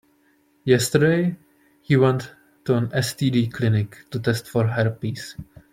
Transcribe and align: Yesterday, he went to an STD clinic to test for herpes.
Yesterday, 0.65 1.35
he 1.83 1.95
went 1.95 2.31
to 2.65 2.73
an 2.75 2.87
STD 2.87 3.53
clinic 3.53 4.03
to 4.09 4.19
test 4.19 4.47
for 4.47 4.65
herpes. 4.65 5.35